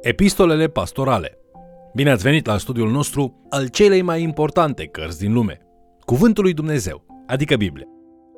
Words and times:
Epistolele 0.00 0.68
pastorale. 0.68 1.38
Bine 1.94 2.10
ați 2.10 2.22
venit 2.22 2.46
la 2.46 2.58
studiul 2.58 2.90
nostru 2.90 3.46
al 3.50 3.68
celei 3.68 4.02
mai 4.02 4.22
importante 4.22 4.84
cărți 4.84 5.18
din 5.18 5.32
lume, 5.32 5.60
Cuvântul 6.04 6.42
lui 6.42 6.52
Dumnezeu, 6.52 7.24
adică 7.26 7.56
Biblia. 7.56 7.86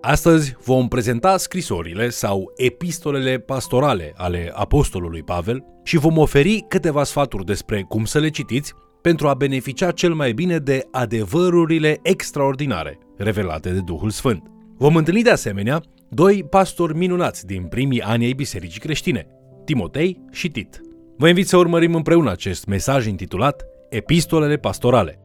Astăzi 0.00 0.56
vom 0.64 0.88
prezenta 0.88 1.36
scrisorile 1.36 2.08
sau 2.08 2.52
epistolele 2.56 3.38
pastorale 3.38 4.12
ale 4.16 4.50
apostolului 4.54 5.22
Pavel 5.22 5.64
și 5.84 5.96
vom 5.96 6.18
oferi 6.18 6.64
câteva 6.68 7.04
sfaturi 7.04 7.44
despre 7.44 7.82
cum 7.88 8.04
să 8.04 8.18
le 8.18 8.28
citiți 8.28 8.72
pentru 9.02 9.28
a 9.28 9.34
beneficia 9.34 9.90
cel 9.90 10.14
mai 10.14 10.32
bine 10.32 10.58
de 10.58 10.86
adevărurile 10.90 11.98
extraordinare 12.02 12.98
revelate 13.16 13.70
de 13.70 13.80
Duhul 13.80 14.10
Sfânt. 14.10 14.42
Vom 14.76 14.96
întâlni 14.96 15.22
de 15.22 15.30
asemenea 15.30 15.82
doi 16.08 16.44
pastori 16.44 16.96
minunați 16.96 17.46
din 17.46 17.62
primii 17.62 18.02
ani 18.02 18.24
ai 18.24 18.32
bisericii 18.32 18.80
creștine, 18.80 19.26
Timotei 19.64 20.20
și 20.30 20.48
Tit. 20.48 20.80
Vă 21.20 21.28
invit 21.28 21.48
să 21.48 21.56
urmărim 21.56 21.94
împreună 21.94 22.30
acest 22.30 22.66
mesaj 22.66 23.06
intitulat 23.06 23.64
Epistolele 23.88 24.56
pastorale. 24.56 25.20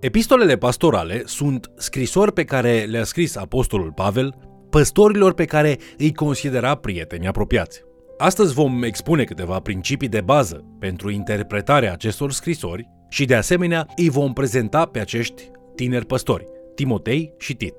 Epistolele 0.00 0.56
pastorale 0.56 1.22
sunt 1.24 1.70
scrisori 1.76 2.32
pe 2.32 2.44
care 2.44 2.84
le-a 2.88 3.04
scris 3.04 3.36
apostolul 3.36 3.92
Pavel 3.92 4.34
păstorilor 4.70 5.32
pe 5.34 5.44
care 5.44 5.78
îi 5.98 6.14
considera 6.14 6.74
prieteni 6.74 7.26
apropiați. 7.26 7.82
Astăzi 8.18 8.54
vom 8.54 8.82
expune 8.82 9.24
câteva 9.24 9.60
principii 9.60 10.08
de 10.08 10.20
bază 10.20 10.64
pentru 10.78 11.10
interpretarea 11.10 11.92
acestor 11.92 12.32
scrisori 12.32 12.88
și 13.08 13.24
de 13.24 13.34
asemenea 13.34 13.86
îi 13.96 14.08
vom 14.08 14.32
prezenta 14.32 14.86
pe 14.86 14.98
acești 14.98 15.50
tineri 15.74 16.06
păstori, 16.06 16.44
Timotei 16.74 17.34
și 17.38 17.54
Tit. 17.54 17.74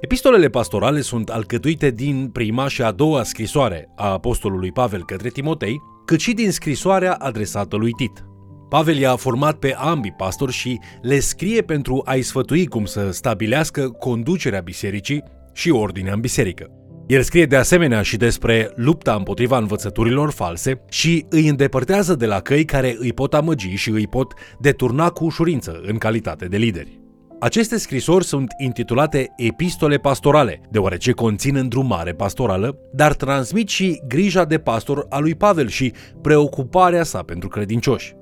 Epistolele 0.00 0.48
pastorale 0.48 1.00
sunt 1.00 1.28
alcătuite 1.28 1.90
din 1.90 2.28
prima 2.32 2.68
și 2.68 2.82
a 2.82 2.90
doua 2.90 3.22
scrisoare 3.22 3.88
a 3.96 4.10
apostolului 4.10 4.72
Pavel 4.72 5.04
către 5.04 5.28
Timotei, 5.28 5.80
cât 6.04 6.20
și 6.20 6.32
din 6.32 6.50
scrisoarea 6.50 7.12
adresată 7.12 7.76
lui 7.76 7.92
Tit. 7.92 8.24
Pavel 8.68 8.96
i-a 8.96 9.16
format 9.16 9.58
pe 9.58 9.74
ambii 9.74 10.14
pastori 10.16 10.52
și 10.52 10.78
le 11.02 11.18
scrie 11.18 11.62
pentru 11.62 12.02
a-i 12.04 12.22
sfătui 12.22 12.66
cum 12.66 12.84
să 12.84 13.10
stabilească 13.10 13.88
conducerea 13.88 14.60
bisericii 14.60 15.22
și 15.52 15.70
ordinea 15.70 16.12
în 16.12 16.20
biserică. 16.20 16.66
El 17.06 17.22
scrie 17.22 17.46
de 17.46 17.56
asemenea 17.56 18.02
și 18.02 18.16
despre 18.16 18.72
lupta 18.74 19.14
împotriva 19.14 19.58
învățăturilor 19.58 20.30
false 20.30 20.84
și 20.88 21.26
îi 21.28 21.48
îndepărtează 21.48 22.14
de 22.14 22.26
la 22.26 22.40
căi 22.40 22.64
care 22.64 22.96
îi 22.98 23.12
pot 23.12 23.34
amăgi 23.34 23.74
și 23.74 23.90
îi 23.90 24.06
pot 24.06 24.34
deturna 24.60 25.08
cu 25.10 25.24
ușurință 25.24 25.80
în 25.84 25.98
calitate 25.98 26.46
de 26.46 26.56
lideri. 26.56 27.01
Aceste 27.42 27.78
scrisori 27.78 28.24
sunt 28.24 28.52
intitulate 28.58 29.32
epistole 29.36 29.96
pastorale, 29.96 30.60
deoarece 30.70 31.12
conțin 31.12 31.56
îndrumare 31.56 32.12
pastorală, 32.12 32.78
dar 32.92 33.14
transmit 33.14 33.68
și 33.68 34.02
grija 34.08 34.44
de 34.44 34.58
pastor 34.58 35.06
a 35.08 35.18
lui 35.18 35.34
Pavel 35.34 35.68
și 35.68 35.92
preocuparea 36.20 37.02
sa 37.02 37.22
pentru 37.22 37.48
credincioși. 37.48 38.14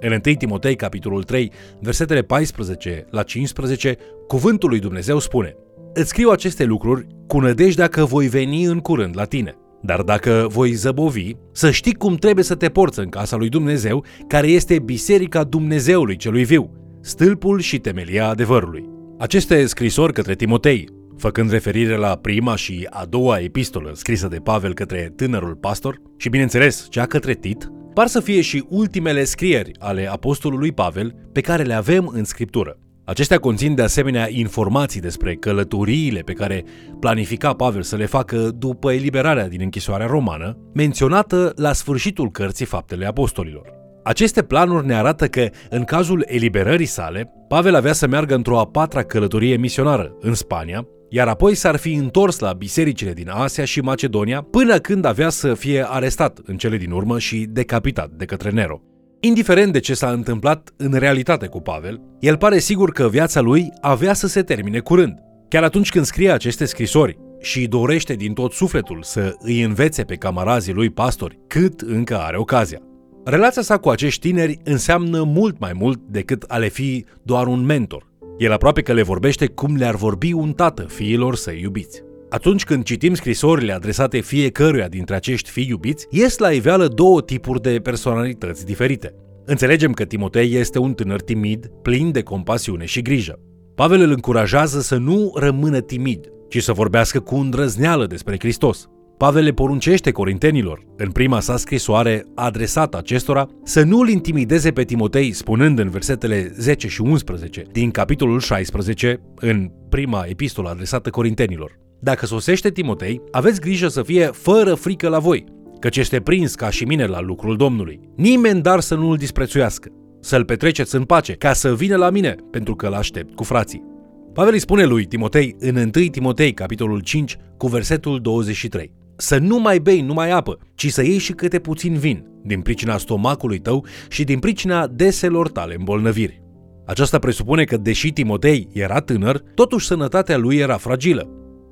În 0.00 0.10
1 0.10 0.34
Timotei, 0.34 0.76
capitolul 0.76 1.22
3, 1.22 1.52
versetele 1.80 2.22
14 2.22 3.04
la 3.10 3.22
15, 3.22 3.96
cuvântul 4.26 4.68
lui 4.68 4.78
Dumnezeu 4.78 5.18
spune 5.18 5.56
Îți 5.94 6.08
scriu 6.08 6.30
aceste 6.30 6.64
lucruri 6.64 7.06
cu 7.26 7.38
nădejdea 7.40 7.88
că 7.88 8.04
voi 8.04 8.26
veni 8.26 8.64
în 8.64 8.78
curând 8.78 9.16
la 9.16 9.24
tine. 9.24 9.54
Dar 9.82 10.02
dacă 10.02 10.46
voi 10.50 10.72
zăbovi, 10.72 11.32
să 11.52 11.70
știi 11.70 11.94
cum 11.94 12.14
trebuie 12.14 12.44
să 12.44 12.54
te 12.54 12.68
porți 12.68 12.98
în 12.98 13.08
casa 13.08 13.36
lui 13.36 13.48
Dumnezeu, 13.48 14.04
care 14.28 14.46
este 14.46 14.78
biserica 14.78 15.44
Dumnezeului 15.44 16.16
celui 16.16 16.44
viu, 16.44 16.77
stâlpul 17.00 17.60
și 17.60 17.78
temelia 17.78 18.28
adevărului. 18.28 18.88
Aceste 19.18 19.66
scrisori 19.66 20.12
către 20.12 20.34
Timotei, 20.34 20.88
făcând 21.16 21.50
referire 21.50 21.96
la 21.96 22.16
prima 22.16 22.56
și 22.56 22.86
a 22.90 23.04
doua 23.04 23.38
epistolă 23.38 23.90
scrisă 23.94 24.28
de 24.28 24.36
Pavel 24.36 24.74
către 24.74 25.12
tânărul 25.16 25.54
pastor 25.54 26.00
și, 26.16 26.28
bineînțeles, 26.28 26.86
cea 26.90 27.06
către 27.06 27.34
Tit, 27.34 27.68
par 27.94 28.06
să 28.06 28.20
fie 28.20 28.40
și 28.40 28.64
ultimele 28.68 29.24
scrieri 29.24 29.70
ale 29.78 30.10
apostolului 30.10 30.72
Pavel 30.72 31.14
pe 31.32 31.40
care 31.40 31.62
le 31.62 31.74
avem 31.74 32.10
în 32.14 32.24
scriptură. 32.24 32.78
Acestea 33.04 33.38
conțin 33.38 33.74
de 33.74 33.82
asemenea 33.82 34.28
informații 34.30 35.00
despre 35.00 35.34
călătoriile 35.34 36.20
pe 36.20 36.32
care 36.32 36.64
planifica 37.00 37.52
Pavel 37.52 37.82
să 37.82 37.96
le 37.96 38.06
facă 38.06 38.50
după 38.58 38.92
eliberarea 38.92 39.48
din 39.48 39.60
închisoarea 39.60 40.06
romană, 40.06 40.56
menționată 40.74 41.52
la 41.56 41.72
sfârșitul 41.72 42.30
cărții 42.30 42.66
Faptele 42.66 43.06
Apostolilor. 43.06 43.77
Aceste 44.02 44.42
planuri 44.42 44.86
ne 44.86 44.94
arată 44.94 45.26
că, 45.26 45.48
în 45.70 45.84
cazul 45.84 46.24
eliberării 46.26 46.86
sale, 46.86 47.32
Pavel 47.48 47.74
avea 47.74 47.92
să 47.92 48.06
meargă 48.06 48.34
într-o 48.34 48.58
a 48.58 48.66
patra 48.66 49.02
călătorie 49.02 49.56
misionară 49.56 50.16
în 50.20 50.34
Spania, 50.34 50.86
iar 51.10 51.28
apoi 51.28 51.54
s-ar 51.54 51.76
fi 51.76 51.92
întors 51.92 52.38
la 52.38 52.52
bisericile 52.52 53.12
din 53.12 53.30
Asia 53.30 53.64
și 53.64 53.80
Macedonia 53.80 54.42
până 54.42 54.78
când 54.78 55.04
avea 55.04 55.28
să 55.28 55.54
fie 55.54 55.86
arestat 55.88 56.38
în 56.44 56.56
cele 56.56 56.76
din 56.76 56.90
urmă 56.90 57.18
și 57.18 57.46
decapitat 57.50 58.10
de 58.10 58.24
către 58.24 58.50
Nero. 58.50 58.82
Indiferent 59.20 59.72
de 59.72 59.78
ce 59.78 59.94
s-a 59.94 60.10
întâmplat 60.10 60.70
în 60.76 60.92
realitate 60.92 61.46
cu 61.46 61.60
Pavel, 61.60 62.00
el 62.20 62.36
pare 62.36 62.58
sigur 62.58 62.92
că 62.92 63.08
viața 63.08 63.40
lui 63.40 63.68
avea 63.80 64.12
să 64.12 64.26
se 64.26 64.42
termine 64.42 64.78
curând. 64.78 65.18
Chiar 65.48 65.62
atunci 65.62 65.90
când 65.90 66.04
scrie 66.04 66.30
aceste 66.30 66.64
scrisori 66.64 67.18
și 67.40 67.66
dorește 67.66 68.14
din 68.14 68.32
tot 68.32 68.52
sufletul 68.52 69.02
să 69.02 69.34
îi 69.38 69.62
învețe 69.62 70.02
pe 70.02 70.14
camarazii 70.14 70.72
lui 70.72 70.90
pastori 70.90 71.38
cât 71.46 71.80
încă 71.80 72.18
are 72.18 72.36
ocazia. 72.36 72.87
Relația 73.30 73.62
sa 73.62 73.76
cu 73.76 73.88
acești 73.88 74.28
tineri 74.28 74.58
înseamnă 74.64 75.22
mult 75.22 75.58
mai 75.58 75.72
mult 75.74 76.00
decât 76.10 76.44
a 76.46 76.56
le 76.56 76.68
fi 76.68 77.04
doar 77.22 77.46
un 77.46 77.64
mentor. 77.64 78.06
El 78.38 78.52
aproape 78.52 78.82
că 78.82 78.92
le 78.92 79.02
vorbește 79.02 79.46
cum 79.46 79.76
le-ar 79.76 79.94
vorbi 79.94 80.32
un 80.32 80.52
tată 80.52 80.82
fiilor 80.82 81.36
săi 81.36 81.60
iubiți. 81.60 82.02
Atunci 82.28 82.64
când 82.64 82.84
citim 82.84 83.14
scrisorile 83.14 83.72
adresate 83.72 84.20
fiecăruia 84.20 84.88
dintre 84.88 85.14
acești 85.14 85.50
fii 85.50 85.66
iubiți, 85.68 86.06
ies 86.10 86.38
la 86.38 86.50
iveală 86.50 86.86
două 86.86 87.22
tipuri 87.22 87.62
de 87.62 87.78
personalități 87.82 88.64
diferite. 88.64 89.14
Înțelegem 89.44 89.92
că 89.92 90.04
Timotei 90.04 90.54
este 90.54 90.78
un 90.78 90.94
tânăr 90.94 91.20
timid, 91.20 91.66
plin 91.82 92.12
de 92.12 92.22
compasiune 92.22 92.84
și 92.84 93.02
grijă. 93.02 93.38
Pavel 93.74 94.00
îl 94.00 94.10
încurajează 94.10 94.80
să 94.80 94.96
nu 94.96 95.32
rămână 95.34 95.80
timid, 95.80 96.28
ci 96.48 96.62
să 96.62 96.72
vorbească 96.72 97.20
cu 97.20 97.36
îndrăzneală 97.36 98.06
despre 98.06 98.36
Hristos. 98.38 98.88
Pavel 99.18 99.44
le 99.44 99.50
poruncește 99.50 100.10
corintenilor, 100.10 100.86
în 100.96 101.10
prima 101.10 101.40
sa 101.40 101.56
scrisoare 101.56 102.24
adresată 102.34 102.96
acestora, 102.96 103.46
să 103.64 103.82
nu 103.82 103.98
îl 103.98 104.08
intimideze 104.08 104.70
pe 104.70 104.84
Timotei, 104.84 105.32
spunând 105.32 105.78
în 105.78 105.88
versetele 105.88 106.52
10 106.58 106.88
și 106.88 107.00
11 107.00 107.62
din 107.72 107.90
capitolul 107.90 108.40
16, 108.40 109.20
în 109.34 109.70
prima 109.88 110.24
epistolă 110.28 110.68
adresată 110.68 111.10
corintenilor. 111.10 111.78
Dacă 112.00 112.26
sosește 112.26 112.70
Timotei, 112.70 113.20
aveți 113.30 113.60
grijă 113.60 113.88
să 113.88 114.02
fie 114.02 114.24
fără 114.24 114.74
frică 114.74 115.08
la 115.08 115.18
voi, 115.18 115.44
căci 115.80 115.96
este 115.96 116.20
prins 116.20 116.54
ca 116.54 116.70
și 116.70 116.84
mine 116.84 117.06
la 117.06 117.20
lucrul 117.20 117.56
Domnului. 117.56 118.00
Nimeni 118.16 118.62
dar 118.62 118.80
să 118.80 118.94
nu 118.94 119.10
îl 119.10 119.16
disprețuiască, 119.16 119.88
să-l 120.20 120.44
petreceți 120.44 120.94
în 120.94 121.04
pace, 121.04 121.32
ca 121.32 121.52
să 121.52 121.74
vină 121.74 121.96
la 121.96 122.10
mine, 122.10 122.36
pentru 122.50 122.74
că 122.74 122.86
îl 122.86 122.94
aștept 122.94 123.34
cu 123.34 123.42
frații. 123.42 123.84
Pavel 124.32 124.52
îi 124.52 124.58
spune 124.58 124.84
lui 124.84 125.04
Timotei 125.04 125.56
în 125.58 125.76
1 125.76 125.88
Timotei, 125.90 126.52
capitolul 126.52 127.00
5, 127.00 127.36
cu 127.56 127.66
versetul 127.66 128.20
23 128.20 128.97
să 129.20 129.38
nu 129.38 129.58
mai 129.58 129.78
bei 129.78 130.00
numai 130.00 130.30
apă, 130.30 130.58
ci 130.74 130.92
să 130.92 131.02
iei 131.02 131.18
și 131.18 131.32
câte 131.32 131.58
puțin 131.58 131.94
vin, 131.94 132.26
din 132.44 132.60
pricina 132.60 132.98
stomacului 132.98 133.58
tău 133.58 133.86
și 134.08 134.24
din 134.24 134.38
pricina 134.38 134.86
deselor 134.86 135.50
tale 135.50 135.74
îmbolnăviri. 135.78 136.42
Aceasta 136.86 137.18
presupune 137.18 137.64
că, 137.64 137.76
deși 137.76 138.12
Timotei 138.12 138.68
era 138.72 139.00
tânăr, 139.00 139.42
totuși 139.54 139.86
sănătatea 139.86 140.36
lui 140.36 140.56
era 140.56 140.76
fragilă. 140.76 141.28